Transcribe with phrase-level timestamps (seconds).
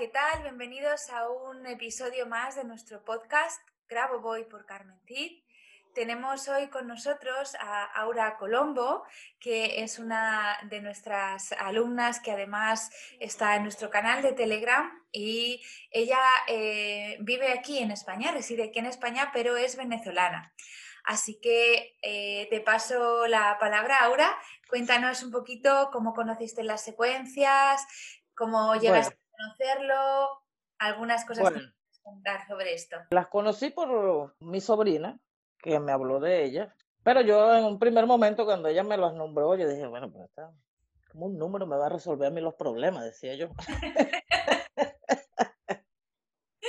[0.00, 0.44] ¿Qué tal?
[0.44, 5.42] Bienvenidos a un episodio más de nuestro podcast Grabo Voy por Carmen Cid.
[5.94, 9.02] Tenemos hoy con nosotros a Aura Colombo,
[9.38, 15.62] que es una de nuestras alumnas que además está en nuestro canal de Telegram y
[15.90, 20.54] ella eh, vive aquí en España, reside aquí en España, pero es venezolana.
[21.04, 24.34] Así que eh, te paso la palabra, Aura.
[24.70, 27.84] Cuéntanos un poquito cómo conociste las secuencias,
[28.34, 30.42] cómo llegaste conocerlo,
[30.78, 32.96] algunas cosas que puedes contar sobre esto.
[33.10, 35.18] Las conocí por mi sobrina,
[35.58, 36.74] que me habló de ella.
[37.02, 40.28] Pero yo en un primer momento, cuando ella me las nombró, yo dije, bueno, pues
[40.28, 40.52] está,
[41.10, 43.48] como un número me va a resolver a mí los problemas, decía yo.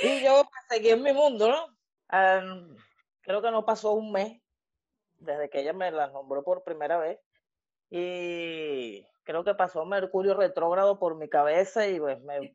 [0.02, 1.66] y yo seguí en mi mundo, ¿no?
[3.22, 4.42] creo que no pasó un mes
[5.14, 7.18] desde que ella me las nombró por primera vez.
[7.88, 12.54] Y creo que pasó Mercurio retrógrado por mi cabeza y pues me,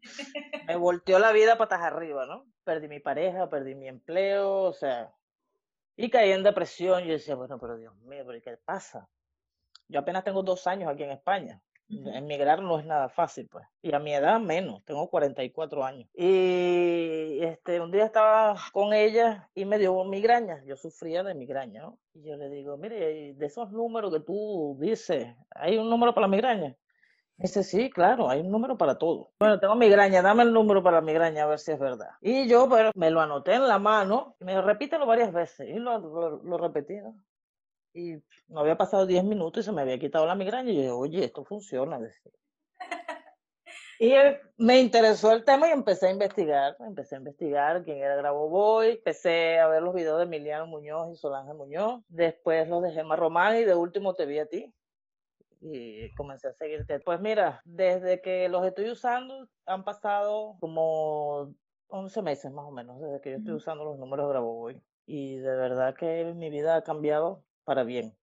[0.65, 2.45] me volteó la vida patas arriba, ¿no?
[2.63, 5.13] Perdí mi pareja, perdí mi empleo, o sea,
[5.95, 7.03] y caí en depresión.
[7.03, 9.09] Yo decía, bueno, pero Dios mío, ¿pero qué pasa?
[9.87, 11.61] Yo apenas tengo dos años aquí en España.
[11.89, 13.65] Emigrar no es nada fácil, pues.
[13.81, 16.09] Y a mi edad menos, tengo 44 años.
[16.13, 20.61] Y este, un día estaba con ella y me dio migraña.
[20.65, 21.97] Yo sufría de migraña, ¿no?
[22.13, 26.27] Y yo le digo, mire, de esos números que tú dices, ¿hay un número para
[26.27, 26.75] la migraña?
[27.37, 29.29] Dice, sí, claro, hay un número para todo.
[29.39, 32.09] Bueno, tengo migraña, dame el número para la migraña a ver si es verdad.
[32.19, 35.69] Y yo, pero me lo anoté en la mano, me repítelo varias veces.
[35.69, 37.15] Y lo, lo, repetí, ¿no?
[37.97, 40.71] Y no había pasado 10 minutos y se me había quitado la migraña.
[40.71, 41.99] Y yo dije, oye, esto funciona.
[43.99, 44.13] Y
[44.57, 46.77] me interesó el tema y empecé a investigar.
[46.81, 48.89] Empecé a investigar quién era Grabo Boy.
[48.89, 52.03] Empecé a ver los videos de Emiliano Muñoz y Solange Muñoz.
[52.07, 54.71] Después los de Gemma Román y de último te vi a ti
[55.61, 56.99] y comencé a seguirte.
[56.99, 61.55] Pues mira, desde que los estoy usando han pasado como
[61.87, 64.81] 11 meses más o menos, desde que yo estoy usando los números de Grabovoi.
[65.07, 68.17] Y de verdad que mi vida ha cambiado para bien.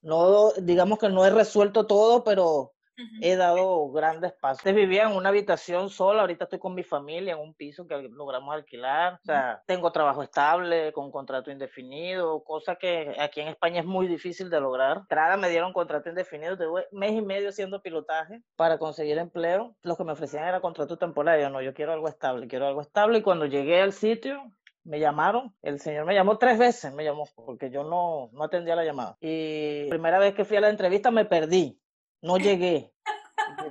[0.00, 2.72] No, digamos que no he resuelto todo, pero
[3.20, 4.60] he dado grandes pasos.
[4.60, 8.00] Antes vivía en una habitación sola, ahorita estoy con mi familia en un piso que
[8.00, 9.14] logramos alquilar.
[9.14, 14.06] O sea, tengo trabajo estable, con contrato indefinido, cosa que aquí en España es muy
[14.06, 15.04] difícil de lograr.
[15.08, 19.74] Trada me dieron contrato indefinido, tuve mes y medio haciendo pilotaje para conseguir empleo.
[19.82, 23.18] Los que me ofrecían era contrato temporario, no, yo quiero algo estable, quiero algo estable.
[23.18, 24.52] Y cuando llegué al sitio,
[24.84, 28.76] me llamaron, el señor me llamó tres veces, me llamó, porque yo no, no atendía
[28.76, 29.16] la llamada.
[29.20, 31.80] Y primera vez que fui a la entrevista me perdí
[32.22, 32.92] no llegué.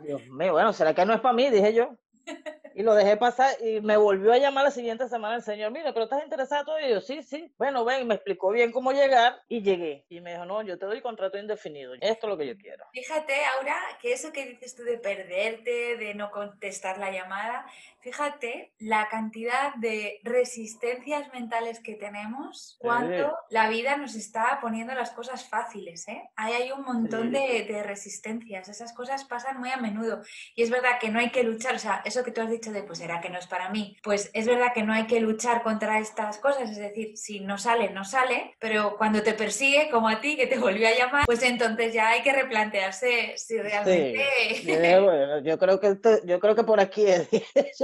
[0.04, 1.50] Dios mío, bueno, ¿será que no es para mí?
[1.50, 1.96] Dije yo.
[2.76, 5.92] Y lo dejé pasar y me volvió a llamar la siguiente semana el señor, mira,
[5.92, 7.54] pero estás interesado y yo, sí, sí.
[7.58, 10.06] Bueno, ven, me explicó bien cómo llegar y llegué.
[10.08, 11.94] Y me dijo, no, yo te doy contrato indefinido.
[11.96, 12.86] Esto es lo que yo quiero.
[12.94, 17.66] Fíjate, Aura, que eso que dices tú de perderte, de no contestar la llamada,
[18.02, 25.12] fíjate la cantidad de resistencias mentales que tenemos cuando la vida nos está poniendo las
[25.12, 26.30] cosas fáciles, ¿eh?
[26.36, 28.70] Ahí hay un montón de, de resistencias.
[28.70, 30.22] Esas cosas pasan muy a menudo.
[30.56, 32.72] Y es verdad que no hay que luchar, o sea, eso que tú has dicho
[32.72, 33.98] de, pues será que no es para mí.
[34.04, 37.58] Pues es verdad que no hay que luchar contra estas cosas, es decir, si no
[37.58, 41.26] sale, no sale, pero cuando te persigue, como a ti, que te volvió a llamar,
[41.26, 44.26] pues entonces ya hay que replantearse si realmente...
[44.56, 44.72] Sí.
[44.72, 47.30] bueno, yo creo que yo creo que por aquí es.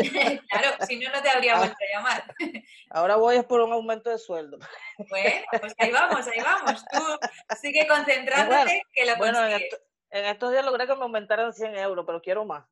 [0.50, 1.60] claro, si no, no te habría ah.
[1.60, 2.36] vuelto a llamar.
[2.90, 4.58] Ahora voy es por un aumento de sueldo.
[5.10, 6.86] Bueno, pues ahí vamos, ahí vamos.
[6.90, 9.62] Tú sigue concentrándote que lo Bueno, en,
[10.10, 12.66] en, estos días logré que me aumentaran 100 euros, pero quiero más.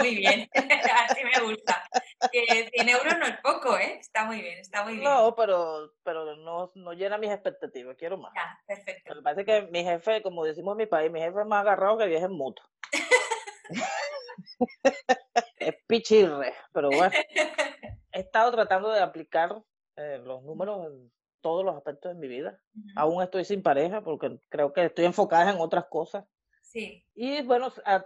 [0.00, 1.88] muy bien, así me gusta.
[2.32, 3.98] Que 100 euros no es poco, ¿eh?
[4.00, 5.04] Está muy bien, está muy bien.
[5.04, 8.32] No, pero, pero no, no llena mis expectativas, quiero más.
[8.34, 9.14] Ya, perfecto.
[9.14, 11.98] Me parece que mi jefe, como decimos en mi país, mi jefe es más agarrado
[11.98, 12.62] que viaje en moto.
[15.94, 17.10] Es pichirre, pero bueno.
[18.12, 19.62] He estado tratando de aplicar
[19.96, 20.92] eh, los números
[21.40, 22.60] todos los aspectos de mi vida.
[22.96, 26.24] Aún estoy sin pareja porque creo que estoy enfocada en otras cosas.
[26.62, 27.04] Sí.
[27.14, 28.04] Y bueno, a,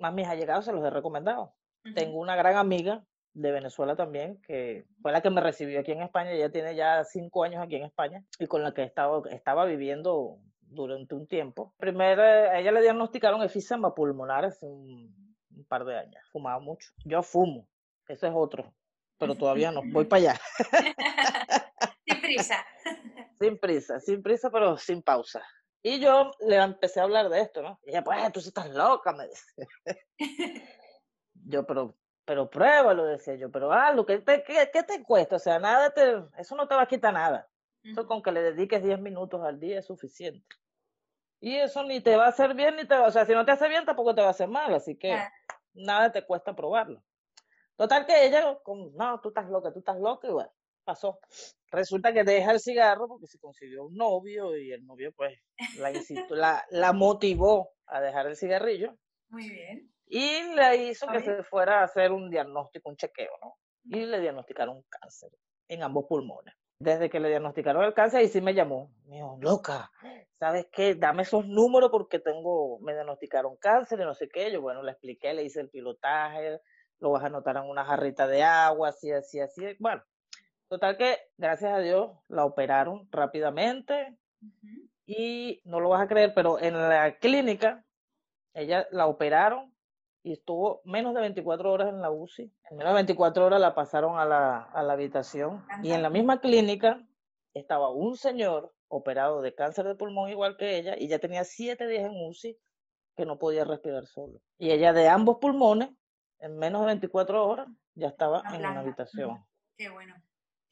[0.00, 1.54] a mis allegados se los he recomendado.
[1.94, 6.02] Tengo una gran amiga de Venezuela también, que fue la que me recibió aquí en
[6.02, 9.64] España, ella tiene ya cinco años aquí en España y con la que estaba, estaba
[9.64, 11.72] viviendo durante un tiempo.
[11.78, 15.27] Primero, a ella le diagnosticaron efisema pulmonar hace un,
[15.58, 16.90] un par de años, fumaba mucho.
[17.04, 17.68] Yo fumo,
[18.06, 18.72] ese es otro,
[19.18, 20.40] pero todavía no, voy para allá.
[22.06, 22.66] sin prisa.
[23.38, 25.40] Sin prisa, sin prisa, pero sin pausa.
[25.80, 27.78] Y yo le empecé a hablar de esto, ¿no?
[27.84, 29.68] Y ella, pues, tú estás loca, me dice.
[31.34, 31.94] yo, pero,
[32.24, 35.36] pero pruébalo, decía yo, pero hazlo, ¿qué te, qué, qué te cuesta?
[35.36, 37.48] O sea, nada te, eso no te va a quitar nada.
[37.84, 40.56] Eso con que le dediques 10 minutos al día es suficiente.
[41.40, 43.44] Y eso ni te va a hacer bien, ni te va, o sea, si no
[43.44, 45.16] te hace bien, tampoco te va a hacer mal, así que
[45.78, 47.02] nada te cuesta probarlo.
[47.76, 50.52] Total que ella, como, no, tú estás loca, tú estás loca, y bueno,
[50.84, 51.20] pasó.
[51.70, 55.38] Resulta que deja el cigarro porque se consiguió un novio y el novio pues
[55.76, 55.92] la,
[56.30, 58.96] la, la motivó a dejar el cigarrillo.
[59.28, 59.92] Muy bien.
[60.06, 63.58] Y le hizo que se fuera a hacer un diagnóstico, un chequeo, ¿no?
[63.84, 65.30] Y le diagnosticaron cáncer
[65.68, 66.54] en ambos pulmones.
[66.80, 68.92] Desde que le diagnosticaron el cáncer, y sí me llamó.
[69.06, 69.90] Me dijo, loca,
[70.38, 70.94] ¿sabes qué?
[70.94, 74.52] Dame esos números porque tengo, me diagnosticaron cáncer y no sé qué.
[74.52, 76.60] Yo, bueno, le expliqué, le hice el pilotaje,
[77.00, 79.64] lo vas a anotar en una jarrita de agua, así, así, así.
[79.80, 80.02] Bueno,
[80.68, 84.16] total que, gracias a Dios, la operaron rápidamente
[85.06, 87.84] y no lo vas a creer, pero en la clínica,
[88.54, 89.74] ella la operaron
[90.22, 92.52] y estuvo menos de 24 horas en la UCI.
[92.70, 96.10] En menos de 24 horas la pasaron a la, a la habitación y en la
[96.10, 97.00] misma clínica
[97.54, 101.86] estaba un señor operado de cáncer de pulmón igual que ella y ya tenía siete
[101.86, 102.58] días en UCI
[103.16, 104.40] que no podía respirar solo.
[104.58, 105.90] Y ella de ambos pulmones,
[106.38, 109.44] en menos de 24 horas, ya estaba en una habitación.
[109.76, 110.14] Qué bueno.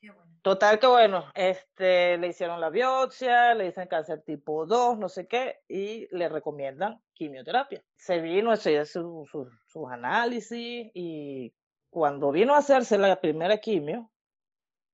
[0.06, 0.32] Qué bueno.
[0.42, 5.26] Total que bueno, este, le hicieron la biopsia, le dicen cáncer tipo 2, no sé
[5.26, 7.82] qué, y le recomiendan quimioterapia.
[7.96, 11.52] Se vino, se hizo sus análisis y
[11.90, 14.12] cuando vino a hacerse la primera quimio,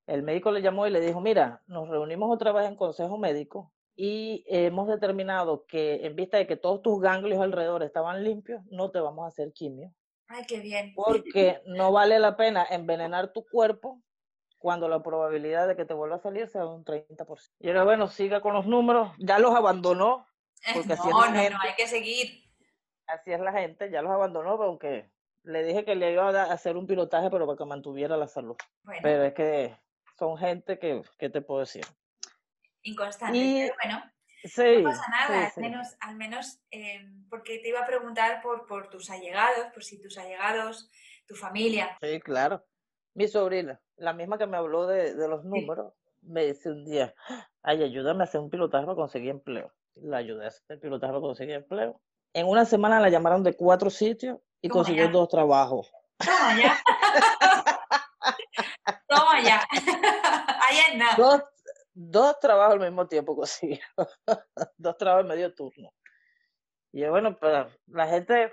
[0.06, 3.74] el médico le llamó y le dijo, mira, nos reunimos otra vez en consejo médico
[3.94, 8.90] y hemos determinado que en vista de que todos tus ganglios alrededor estaban limpios, no
[8.90, 9.92] te vamos a hacer quimio.
[10.28, 10.94] Ay, qué bien.
[10.94, 14.00] Porque no vale la pena envenenar tu cuerpo
[14.62, 17.50] cuando la probabilidad de que te vuelva a salir sea un 30%.
[17.58, 20.26] Y era bueno, siga con los números, ya los abandonó.
[20.74, 22.44] Porque no, no, no, hay que seguir.
[23.08, 25.10] Así es la gente, ya los abandonó, aunque
[25.42, 28.56] le dije que le iba a hacer un pilotaje, pero para que mantuviera la salud.
[29.02, 29.76] Pero es que
[30.16, 31.84] son gente que, ¿qué te puedo decir?
[32.82, 34.04] Inconstante, pero
[34.54, 34.82] bueno.
[34.82, 38.88] no pasa nada, al menos, al menos em, porque te iba a preguntar por, por
[38.88, 40.88] tus allegados, por si tus allegados,
[41.26, 41.98] tu familia.
[42.00, 42.64] Sí, claro.
[43.14, 45.92] Mi sobrina, la misma que me habló de, de los números,
[46.22, 47.14] me dice un día,
[47.62, 49.72] ay, ayúdame a hacer un pilotaje para conseguir empleo.
[49.94, 52.00] La ayudé a hacer el pilotaje para conseguir empleo.
[52.32, 55.92] En una semana la llamaron de cuatro sitios y consiguió dos trabajos.
[56.18, 56.78] Toma ya.
[59.08, 59.60] Toma ya.
[59.70, 61.14] Ahí es nada.
[61.18, 61.42] Dos,
[61.92, 63.80] dos trabajos al mismo tiempo consiguió.
[64.78, 65.92] dos trabajos en medio turno.
[66.92, 68.52] Y bueno, pero la gente,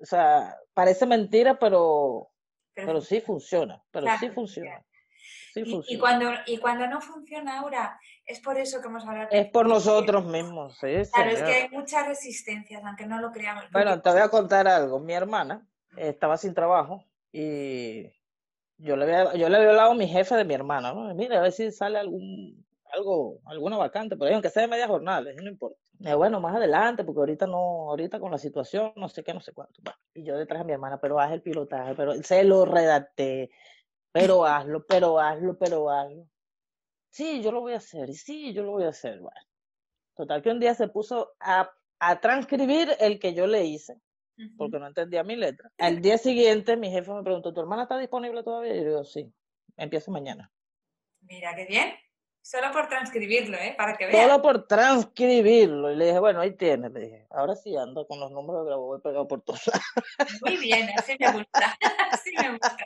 [0.00, 2.30] o sea, parece mentira, pero
[2.74, 4.84] pero, sí funciona, pero sí funciona.
[5.56, 9.28] Y, cuando, y cuando no funciona ahora, es por eso que hemos hablado.
[9.30, 10.88] Es por nosotros mismos, sí.
[11.12, 13.64] Claro, es que hay muchas resistencias, aunque no lo creamos.
[13.70, 14.98] Bueno, te voy a contar algo.
[14.98, 15.66] Mi hermana
[15.96, 18.10] estaba sin trabajo y
[18.78, 21.14] yo le había, yo le había hablado a mi jefe de mi hermana, ¿no?
[21.14, 25.32] Mira, a ver si sale algún, algo, alguna vacante, pero aunque sea de media jornada,
[25.36, 25.78] no importa.
[25.98, 29.52] Bueno, más adelante, porque ahorita no, ahorita con la situación, no sé qué, no sé
[29.52, 29.80] cuánto.
[30.14, 33.50] y yo detrás de mi hermana, pero haz el pilotaje, pero se lo redacté,
[34.12, 36.28] pero hazlo, pero hazlo, pero hazlo.
[37.10, 39.20] Sí, yo lo voy a hacer, y sí, yo lo voy a hacer.
[39.20, 39.40] Bueno,
[40.16, 41.70] total que un día se puso a,
[42.00, 44.00] a transcribir el que yo le hice,
[44.58, 45.70] porque no entendía mi letra.
[45.78, 48.74] Al día siguiente, mi jefe me preguntó, ¿tu hermana está disponible todavía?
[48.74, 49.32] Y yo digo, sí,
[49.76, 50.50] empiezo mañana.
[51.20, 51.94] Mira, qué bien.
[52.44, 53.74] Solo por transcribirlo, ¿eh?
[53.74, 54.28] Para que vean.
[54.28, 55.90] Solo por transcribirlo.
[55.90, 56.92] Y le dije, bueno, ahí tienes.
[56.92, 59.82] Le dije, ahora sí ando con los números de voy pegado por todos lados.
[60.42, 61.78] Muy bien, así me gusta.
[62.10, 62.76] Así me gusta.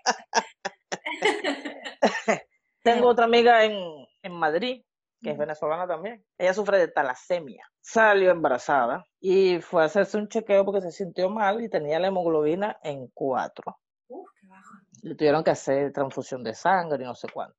[2.85, 3.77] Tengo otra amiga en,
[4.23, 4.85] en Madrid,
[5.21, 6.25] que es venezolana también.
[6.39, 7.69] Ella sufre de talasemia.
[7.81, 12.07] Salió embarazada y fue a hacerse un chequeo porque se sintió mal y tenía la
[12.07, 13.81] hemoglobina en cuatro.
[14.07, 14.75] Uf, qué bajo.
[15.03, 17.59] Le tuvieron que hacer transfusión de sangre y no sé cuánto.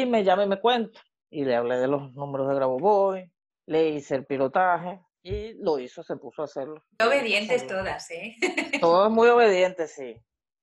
[0.00, 0.98] Y me llama y me cuenta.
[1.28, 3.30] Y le hablé de los números de Grabovoi,
[3.66, 6.82] le hice el pilotaje y lo hizo, se puso a hacerlo.
[7.04, 8.34] Obedientes todas, ¿eh?
[8.80, 10.16] Todas muy obedientes, sí.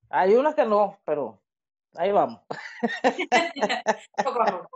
[0.10, 1.40] Hay unas que no, pero
[1.94, 2.42] ahí vamos.
[4.24, 4.70] poco a poco.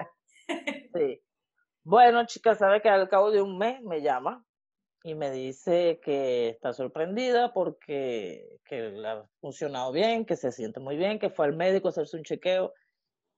[0.94, 1.22] Sí.
[1.84, 4.46] Bueno, chica, sabe que al cabo de un mes me llama
[5.04, 10.82] y me dice que está sorprendida porque que le ha funcionado bien, que se siente
[10.82, 12.74] muy bien, que fue al médico a hacerse un chequeo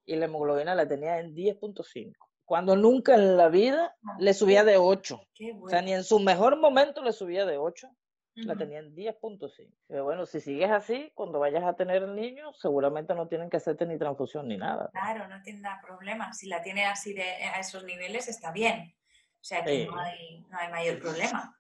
[0.05, 2.13] y la hemoglobina la tenía en 10.5.
[2.45, 5.21] Cuando nunca en la vida Ah, le subía de 8.
[5.33, 5.81] Qué O sea, bueno.
[5.85, 7.87] ni en su mejor momento le subía de 8.
[8.35, 9.69] La tenía en 10.5.
[9.87, 13.57] Pero bueno, si sigues así, cuando vayas a tener el niño, seguramente no tienen que
[13.57, 14.89] hacerte ni transfusión ni nada.
[14.91, 16.33] Claro, no tendrá problema.
[16.33, 18.95] Si la tiene así de, a esos niveles, está bien.
[19.39, 19.97] O sea que no Sí.
[19.99, 21.55] hay, no hay mayor problema.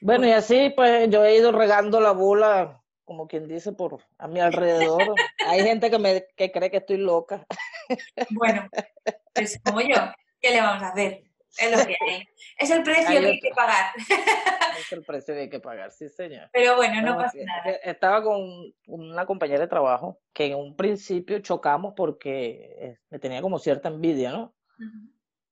[0.00, 4.26] Bueno, y así pues yo he ido regando la bola, como quien dice, por a
[4.26, 5.14] mi alrededor.
[5.46, 7.44] Hay gente que me que cree que estoy loca.
[8.30, 8.68] Bueno,
[9.34, 9.96] pues como yo,
[10.40, 11.22] ¿qué le vamos a hacer?
[11.58, 12.28] Es lo que hay.
[12.58, 13.92] Es el precio Hay que hay que pagar.
[14.78, 16.48] Es el precio que hay que pagar, sí, señor.
[16.52, 17.70] Pero bueno, no pasa nada.
[17.82, 23.42] estaba con una compañera de trabajo que en un principio chocamos porque eh, me tenía
[23.42, 24.54] como cierta envidia, ¿no?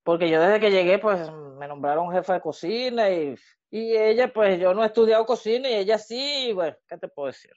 [0.02, 3.34] Porque yo desde que llegué, pues me nombraron jefa de cocina y,
[3.70, 7.08] y ella, pues yo no he estudiado cocina y ella sí, y bueno, ¿qué te
[7.08, 7.52] puedo decir?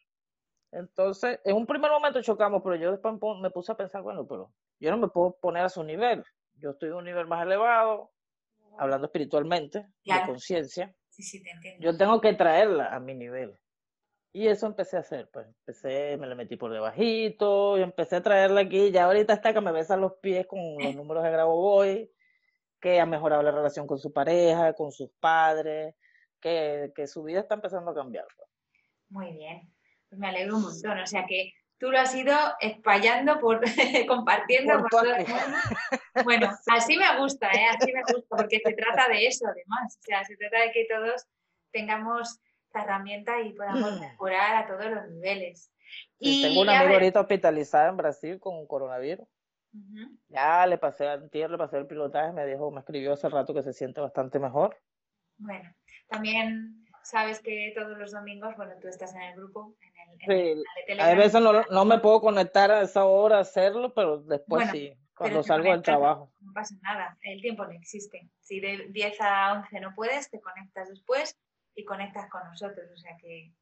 [0.71, 4.01] Entonces, en un primer momento chocamos, pero yo después me pu- me puse a pensar,
[4.01, 6.23] bueno, pero yo no me puedo poner a su nivel.
[6.55, 8.11] Yo estoy a un nivel más elevado,
[8.77, 10.95] hablando espiritualmente, de conciencia.
[11.09, 11.83] Sí, sí, te entiendo.
[11.83, 13.53] Yo tengo que traerla a mi nivel.
[14.33, 18.21] Y eso empecé a hacer, pues empecé, me la metí por debajito y empecé a
[18.23, 18.89] traerla aquí.
[18.91, 22.11] Ya ahorita está que me besa los pies con los números de Grabovoi,
[22.79, 25.95] que ha mejorado la relación con su pareja, con sus padres,
[26.39, 28.25] que, que su vida está empezando a cambiar.
[28.37, 28.49] pues.
[29.09, 29.73] Muy bien.
[30.11, 30.99] Pues me alegro un montón.
[30.99, 33.61] O sea que tú lo has ido espallando, por,
[34.07, 35.31] compartiendo Por por todo todo el aquí.
[35.31, 35.57] mundo.
[36.25, 37.65] Bueno, así me gusta, ¿eh?
[37.75, 39.97] Así me gusta, porque se trata de eso, además.
[39.97, 41.25] O sea, se trata de que todos
[41.71, 45.71] tengamos esta herramienta y podamos mejorar a todos los niveles.
[46.19, 49.27] Y tengo una a amiga ver- ahorita hospitalizada en Brasil con coronavirus.
[49.73, 50.17] Ujú.
[50.27, 53.63] Ya le pasé antier, le pasé el pilotaje, me dijo, me escribió hace rato que
[53.63, 54.77] se siente bastante mejor.
[55.37, 55.73] Bueno,
[56.09, 60.57] también sabes que todos los domingos, bueno, tú estás en el grupo, en el, en
[60.57, 63.93] Sí, el de A veces no, no me puedo conectar a esa hora a hacerlo,
[63.93, 66.31] pero después Bueno, sí, cuando salgo del trabajo.
[66.39, 68.29] No pasa nada, el tiempo no existe.
[68.39, 71.37] Si de 10 a 11 no puedes, te conectas después
[71.75, 72.89] y conectas con nosotros.
[72.91, 73.53] O sea que,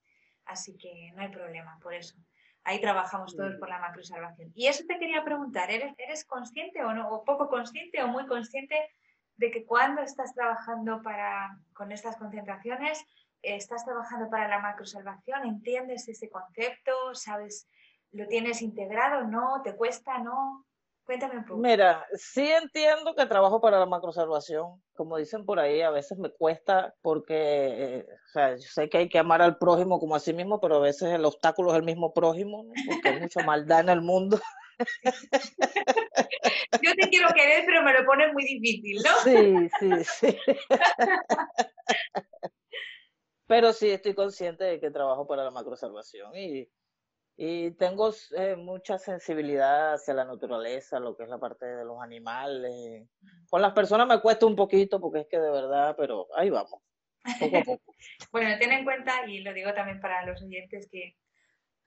[0.45, 2.15] así que no hay problema por eso.
[2.63, 4.51] Ahí trabajamos todos por la macrosalvación.
[4.53, 8.25] Y eso te quería preguntar, ¿eres, eres consciente o no, o poco consciente o muy
[8.25, 8.75] consciente
[9.37, 13.03] de que cuando estás trabajando para, con estas concentraciones,
[13.41, 17.67] estás trabajando para la macrosalvación, entiendes ese concepto, sabes,
[18.11, 20.65] lo tienes integrado, no, te cuesta, no?
[21.05, 21.59] Cuéntame un poco.
[21.59, 26.29] Mira, sí entiendo que trabajo para la macrosalvación, como dicen por ahí, a veces me
[26.29, 30.19] cuesta porque, eh, o sea, yo sé que hay que amar al prójimo como a
[30.19, 32.73] sí mismo, pero a veces el obstáculo es el mismo prójimo, ¿no?
[32.87, 34.39] Porque hay mucha maldad en el mundo.
[36.81, 39.11] Yo te quiero querer, pero me lo pones muy difícil, ¿no?
[39.23, 40.37] Sí, sí, sí.
[43.49, 46.69] Pero sí estoy consciente de que trabajo para la macrosalvación y,
[47.35, 51.99] y tengo eh, mucha sensibilidad hacia la naturaleza, lo que es la parte de los
[51.99, 53.09] animales.
[53.49, 56.79] Con las personas me cuesta un poquito porque es que de verdad, pero ahí vamos,
[57.39, 57.95] poco a poco.
[58.31, 61.17] Bueno, ten en cuenta, y lo digo también para los oyentes, que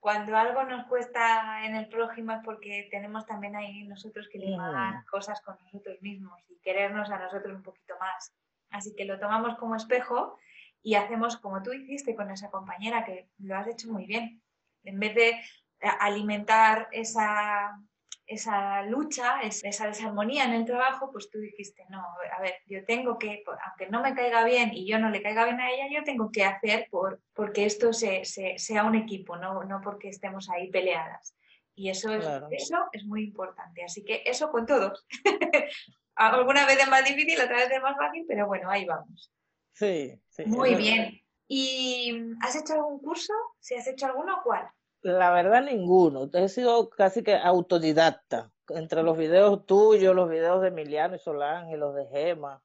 [0.00, 4.96] cuando algo nos cuesta en el prójimo es porque tenemos también ahí nosotros que limar
[4.96, 5.04] Mm.
[5.08, 8.34] cosas con nosotros mismos y querernos a nosotros un poquito más.
[8.70, 10.38] Así que lo tomamos como espejo
[10.82, 14.42] y hacemos como tú hiciste con esa compañera, que lo has hecho muy bien.
[14.84, 17.76] En vez de eh, alimentar esa,
[18.26, 22.00] esa lucha, es- esa desarmonía en el trabajo, pues tú dijiste, no,
[22.36, 25.44] a ver, yo tengo que, aunque no me caiga bien y yo no le caiga
[25.44, 29.36] bien a ella, yo tengo que hacer por, porque esto se, se- sea un equipo,
[29.36, 31.36] no, no porque estemos ahí peleadas.
[31.74, 32.48] Y eso es, Claro.
[32.50, 33.82] eso es muy importante.
[33.84, 35.06] Así que eso con todos.
[36.14, 39.32] Alguna vez es más difícil, otra vez es más fácil, pero bueno, ahí vamos.
[39.72, 40.44] Sí, sí.
[40.46, 41.20] Muy bien.
[41.48, 43.32] ¿Y has hecho algún curso?
[43.60, 44.68] Si has hecho alguno, ¿cuál?
[45.02, 46.30] La verdad, ninguno.
[46.32, 48.50] He sido casi que autodidacta.
[48.68, 52.62] Entre los videos tuyos, los videos de Emiliano y Solange, los de Gema,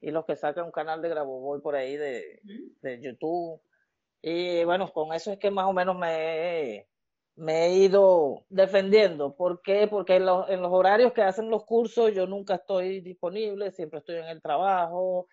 [0.00, 2.40] y los que saca un canal de Grabovoi por ahí de,
[2.80, 3.60] de YouTube.
[4.22, 6.88] Y bueno, con eso es que más o menos me he,
[7.36, 9.36] me he ido defendiendo.
[9.36, 9.86] ¿Por qué?
[9.86, 14.00] Porque en los, en los horarios que hacen los cursos yo nunca estoy disponible, siempre
[14.00, 15.28] estoy en el trabajo,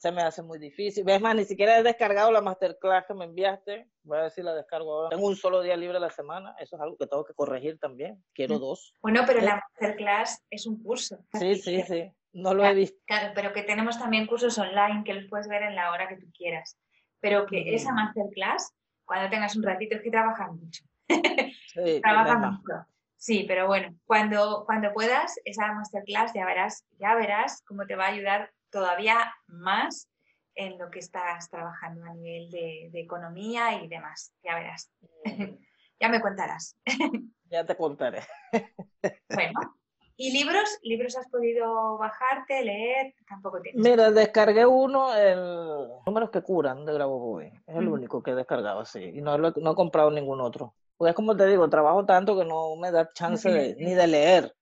[0.00, 1.06] se me hace muy difícil.
[1.06, 3.86] Es más, ni siquiera he descargado la masterclass que me enviaste.
[4.02, 5.10] Voy a ver si la descargo ahora.
[5.14, 7.78] Tengo un solo día libre a la semana, eso es algo que tengo que corregir
[7.78, 8.24] también.
[8.32, 8.94] Quiero dos.
[9.02, 9.42] Bueno, pero Eh.
[9.42, 11.18] la masterclass es un curso.
[11.38, 12.10] Sí, sí, sí.
[12.32, 12.96] No lo he visto.
[13.06, 16.16] Claro, pero que tenemos también cursos online que los puedes ver en la hora que
[16.16, 16.78] tú quieras.
[17.20, 17.74] Pero que Ujú.
[17.74, 18.72] esa masterclass,
[19.04, 20.82] cuando tengas un ratito, es que trabajan mucho.
[21.08, 22.86] Sí, Trabajan mucho.
[23.20, 28.06] Sí, pero bueno, cuando, cuando puedas, esa masterclass ya verás, ya verás cómo te va
[28.06, 30.08] a ayudar todavía más
[30.54, 34.32] en lo que estás trabajando a nivel de, economía y demás.
[34.42, 34.90] Ya verás.
[36.00, 36.78] ya me contarás.
[37.50, 38.22] ya te contaré.
[39.28, 39.76] bueno,
[40.16, 40.78] ¿y libros?
[40.82, 43.14] ¿Libros has podido bajarte, leer?
[43.28, 43.82] Tampoco tienes.
[43.82, 47.52] Mira, descargué uno, el Números que curan de Grabovoi.
[47.66, 49.04] Es el único que he descargado, sí.
[49.14, 50.74] Y no, no he comprado ningún otro.
[51.00, 54.54] Porque es como te digo, trabajo tanto que no me da chance ni de leer.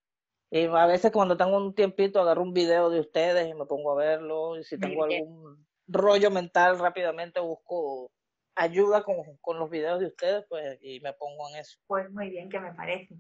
[0.53, 3.91] Y a veces cuando tengo un tiempito agarro un video de ustedes y me pongo
[3.91, 4.57] a verlo.
[4.57, 8.13] Y si tengo algún rollo mental rápidamente busco
[8.55, 11.77] ayuda con, con, los videos de ustedes pues y me pongo en eso.
[11.89, 13.17] Pues muy bien, que me parece.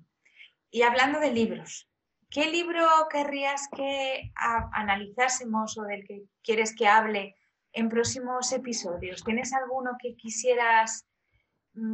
[0.70, 1.90] Y hablando de libros,
[2.30, 7.34] ¿qué libro querrías que analizásemos o del que quieres que hable
[7.72, 9.24] en próximos episodios?
[9.24, 11.07] ¿Tienes alguno que quisieras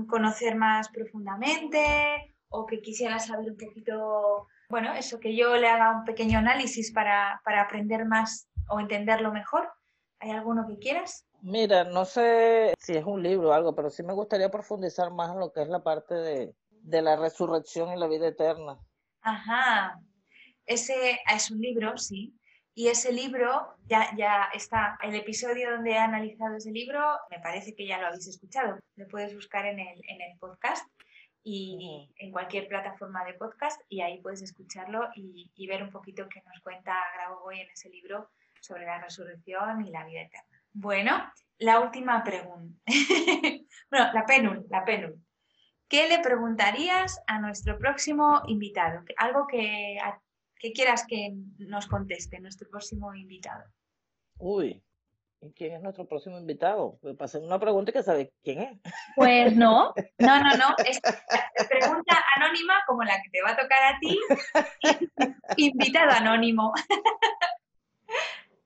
[0.08, 5.96] conocer más profundamente o que quisiera saber un poquito, bueno, eso, que yo le haga
[5.98, 9.68] un pequeño análisis para, aprender más o entenderlo mejor.
[10.20, 11.26] ¿Hay alguno que quieras?
[11.42, 15.32] Mira, no sé si es un libro o algo, pero sí me gustaría profundizar más
[15.32, 18.78] en lo que es la parte de, de la resurrección y la vida eterna.
[19.20, 20.00] Ajá,
[20.64, 22.34] ese es un libro, sí.
[22.76, 27.00] Y ese libro, ya, ya está, el episodio donde he analizado ese libro,
[27.30, 28.78] me parece que ya lo habéis escuchado.
[28.96, 30.84] Lo puedes buscar en el, en el podcast
[31.44, 36.42] y en cualquier plataforma de podcast y ahí puedes escucharlo y, ver un poquito qué
[36.42, 40.62] nos cuenta Grabovoi en ese libro sobre la resurrección y la vida eterna.
[40.72, 42.80] Bueno, la última pregunta.
[43.90, 45.22] bueno, la penul, la penul.
[45.86, 49.04] ¿Qué le preguntarías a nuestro próximo invitado?
[49.18, 49.98] Algo que
[50.64, 53.64] ¿Qué quieras que nos conteste nuestro próximo invitado.
[54.38, 54.82] Uy,
[55.42, 56.98] ¿y quién es nuestro próximo invitado?
[57.02, 58.80] Me pasé una pregunta que sabe quién es.
[59.14, 60.74] Pues no, no, no, no.
[60.86, 61.02] Es
[61.68, 64.18] pregunta anónima como la que te va a tocar a ti.
[65.58, 66.72] invitado anónimo.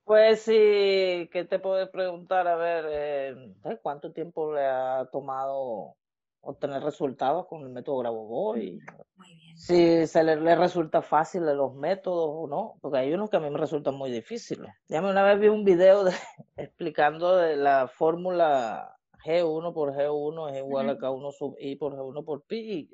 [0.05, 2.47] Pues sí, ¿qué te puedo preguntar?
[2.47, 5.97] A ver, eh, ¿cuánto tiempo le ha tomado
[6.41, 8.79] obtener resultados con el método Grabovoi.
[9.17, 9.57] Muy bien.
[9.57, 13.49] Si se le, resulta fácil los métodos o no, porque hay unos que a mí
[13.49, 14.71] me resultan muy difíciles.
[14.87, 16.05] Ya una vez vi un video
[16.57, 22.23] explicando de la fórmula G1 por G1 es igual a K1 sub I por G1
[22.23, 22.89] por pi.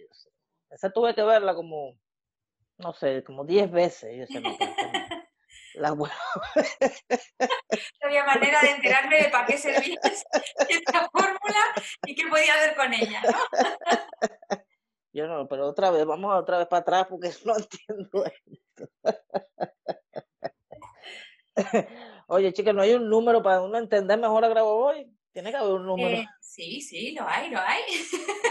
[0.69, 1.95] Esa tuve que verla como,
[2.79, 4.29] no sé, como 10 veces.
[4.31, 4.35] Y
[5.77, 6.05] La No
[8.01, 9.99] había manera de enterarme de para qué servía
[10.69, 11.59] esta fórmula
[12.05, 13.37] y qué podía hacer con ella, ¿no?
[15.13, 18.89] Yo no, pero otra vez, vamos otra vez para atrás porque no entiendo esto.
[22.27, 25.09] Oye, chicas, ¿no hay un número para uno entender mejor a hoy?
[25.35, 26.15] Tiene que haber un número.
[26.15, 27.81] Eh, sí, sí, lo hay, lo hay.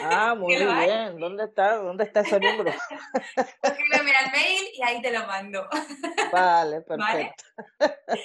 [0.03, 1.19] Ah, muy bien.
[1.19, 1.77] ¿Dónde está?
[1.77, 2.71] ¿Dónde está ese número?
[3.63, 5.67] Escríbeme al mail y ahí te lo mando.
[6.31, 7.45] Vale, perfecto.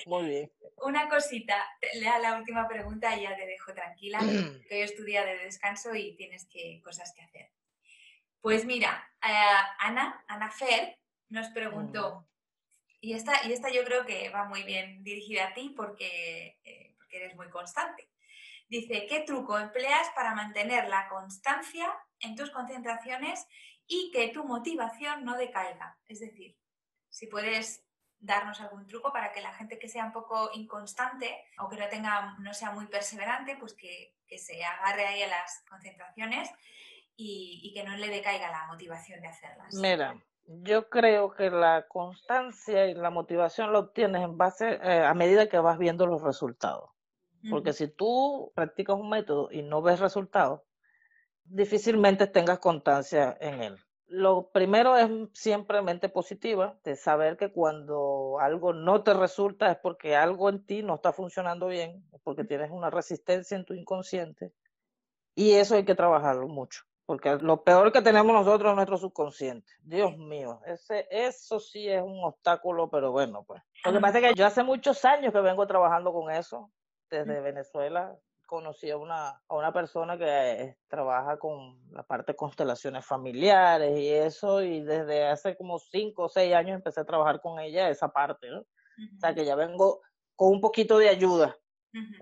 [0.07, 0.51] Muy bien.
[0.81, 1.55] Una cosita,
[1.93, 4.19] lea la última pregunta y ya te dejo tranquila,
[4.67, 7.51] que hoy es tu día de descanso y tienes que, cosas que hacer.
[8.41, 12.27] Pues mira, eh, Ana, Ana Fer nos preguntó,
[12.99, 16.93] y esta, y esta yo creo que va muy bien dirigida a ti porque, eh,
[16.97, 18.09] porque eres muy constante.
[18.69, 23.47] Dice, ¿qué truco empleas para mantener la constancia en tus concentraciones
[23.87, 25.97] y que tu motivación no decaiga?
[26.07, 26.55] Es decir,
[27.09, 27.83] si puedes
[28.19, 31.87] darnos algún truco para que la gente que sea un poco inconstante o que no
[31.87, 36.51] tenga, no sea muy perseverante, pues que, se agarre ahí a las concentraciones
[37.15, 39.73] y, que no le decaiga la motivación de hacerlas.
[39.73, 45.15] Mira, yo creo que la constancia y la motivación la obtienes en base eh, a
[45.15, 46.91] medida que vas viendo los resultados.
[47.49, 50.61] Porque si tú practicas un método y no ves resultados,
[51.45, 53.77] difícilmente tengas constancia en él.
[54.07, 59.77] Lo primero es siempre mente positiva, de saber que cuando algo no te resulta es
[59.77, 64.51] porque algo en ti no está funcionando bien, porque tienes una resistencia en tu inconsciente.
[65.35, 69.71] Y eso hay que trabajarlo mucho, porque lo peor que tenemos nosotros es nuestro subconsciente.
[69.83, 73.61] Dios mío, ese, eso sí es un obstáculo, pero bueno, pues.
[73.85, 76.71] Lo que pasa es que yo hace muchos años que vengo trabajando con eso,
[77.09, 78.17] desde Venezuela
[78.49, 83.97] conocí a una, a una persona que eh, trabaja con la parte de constelaciones familiares
[83.99, 87.89] y eso, y desde hace como cinco o seis años empecé a trabajar con ella
[87.89, 88.61] esa parte, ¿no?
[88.61, 90.01] O sea que ya vengo
[90.35, 91.55] con un poquito de ayuda,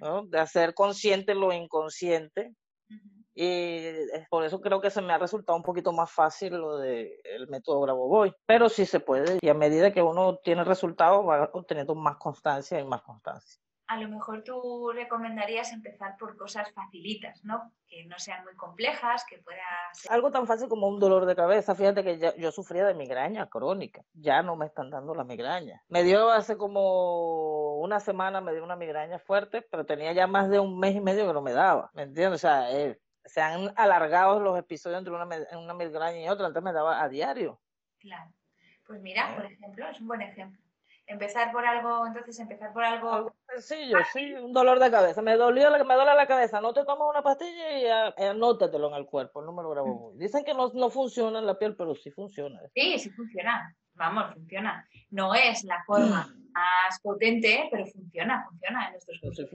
[0.02, 0.26] ¿no?
[0.28, 2.54] De hacer consciente lo inconsciente.
[3.34, 3.94] Y
[4.30, 7.48] por eso creo que se me ha resultado un poquito más fácil lo del el
[7.48, 8.34] método Grabovoi.
[8.46, 12.80] Pero sí se puede, y a medida que uno tiene resultados va obteniendo más constancia
[12.80, 13.62] y más constancia.
[13.88, 17.72] A lo mejor tú recomendarías empezar por cosas facilitas, ¿no?
[17.88, 20.12] Que no sean muy complejas, que pueda ser...
[20.12, 21.74] Algo tan fácil como un dolor de cabeza.
[21.74, 24.02] Fíjate que yo, sufría de migraña crónica.
[24.14, 25.82] Ya no me están dando la migraña.
[25.88, 30.50] Me dio hace como una semana, me dio una migraña fuerte, pero tenía ya más
[30.50, 31.90] de un mes y medio que no me daba.
[31.94, 32.36] ¿Me entiendes?
[32.36, 35.26] O sea, eh, se han alargado los episodios entre una,
[35.58, 36.48] una migraña y otra.
[36.48, 37.62] Antes me daba a diario.
[38.00, 38.34] Claro.
[38.86, 40.67] Pues mira, por ejemplo, es un buen ejemplo
[41.08, 43.34] empezar por algo, entonces empezar por algo...
[43.48, 45.22] sencillo, sí, un dolor de cabeza.
[45.22, 46.62] Me dolió, me duele la cabeza.
[46.62, 50.12] No te tomas una pastilla y eh, anótatelo en el cuerpo, el número grabo.
[50.14, 50.18] Mm.
[50.20, 52.60] Dicen que no, no funciona en la piel, pero sí funciona.
[52.76, 53.74] Sí, sí funciona.
[53.94, 54.88] Vamos, funciona.
[55.10, 58.88] No es la forma más potente, pero funciona, funciona.
[58.88, 59.50] En nuestros cursos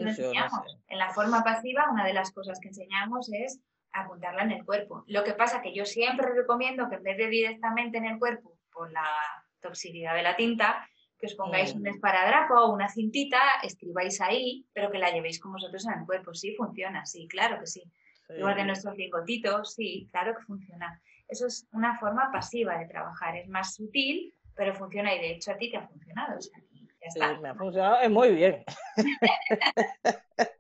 [0.88, 3.60] En la forma pasiva, una de las cosas que enseñamos es
[3.92, 5.04] apuntarla en el cuerpo.
[5.06, 8.56] Lo que pasa que yo siempre recomiendo que en vez de directamente en el cuerpo,
[8.72, 9.04] por la
[9.60, 10.88] toxicidad de la tinta,
[11.22, 11.94] que os pongáis un mm.
[11.94, 16.35] esparadrapo o una cintita, escribáis ahí, pero que la llevéis con vosotros en el cuerpo.
[16.35, 17.85] Sí, funciona, sí, claro que sí.
[18.37, 21.00] Igual que nuestros lingotitos, sí, claro que funciona.
[21.28, 25.52] Eso es una forma pasiva de trabajar, es más sutil, pero funciona y de hecho
[25.52, 26.40] a ti te ha funcionado.
[26.40, 26.50] Sí,
[27.40, 28.64] me ha funcionado muy bien.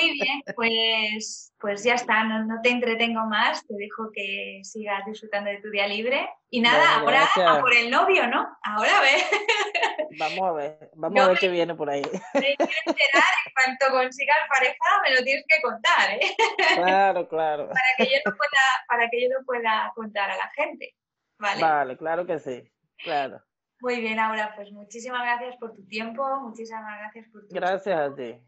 [0.00, 5.04] Muy bien, pues, pues ya está, no, no, te entretengo más, te dejo que sigas
[5.06, 6.28] disfrutando de tu día libre.
[6.50, 8.46] Y nada, ahora a por el novio, ¿no?
[8.62, 9.20] Ahora a ver.
[10.18, 12.02] Vamos a ver, vamos a ver qué viene por ahí.
[12.02, 16.34] Me quiero enterar, en cuanto consigas pareja me lo tienes que contar, ¿eh?
[16.74, 17.68] Claro, claro.
[17.68, 20.94] Para que yo lo pueda, para que yo lo pueda contar a la gente.
[21.38, 21.60] Vale.
[21.60, 22.62] Vale, claro que sí,
[22.96, 23.42] claro.
[23.80, 27.54] Muy bien, Aura, pues muchísimas gracias por tu tiempo, muchísimas gracias por tu...
[27.54, 28.40] Gracias a ti.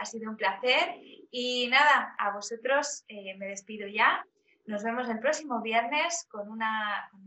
[0.00, 0.96] Ha sido un placer
[1.30, 4.24] y nada, a vosotros eh, me despido ya.
[4.64, 6.60] Nos vemos el próximo viernes con, un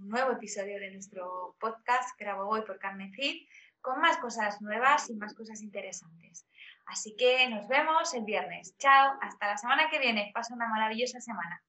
[0.10, 3.48] nuevo episodio de nuestro podcast Grabo Hoy por Carmen Cid,
[3.80, 6.48] con más cosas nuevas y más cosas interesantes.
[6.88, 8.76] Así que nos vemos el viernes.
[8.80, 10.32] Chao, hasta la semana que viene.
[10.34, 11.62] Pasa una maravillosa semana.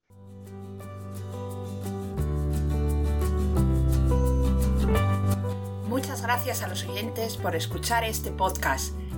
[5.86, 9.03] Muchas gracias a los oyentes por escuchar este podcast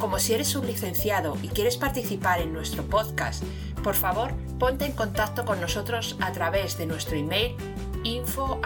[0.00, 3.44] como si eres un licenciado y quieres participar en nuestro podcast,
[3.84, 7.54] por favor ponte en contacto con nosotros a través de nuestro email
[8.02, 8.58] info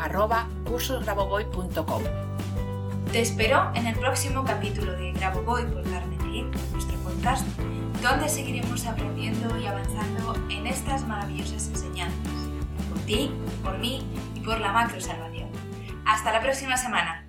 [3.12, 7.46] Te espero en el próximo capítulo de Graboboy por Carmen nuestro podcast,
[8.02, 12.32] donde seguiremos aprendiendo y avanzando en estas maravillosas enseñanzas.
[12.88, 13.30] Por ti,
[13.62, 15.48] por mí y por la macro salvación.
[16.06, 17.23] Hasta la próxima semana.